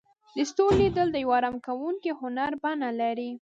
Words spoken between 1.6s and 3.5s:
کوونکي هنر بڼه لري.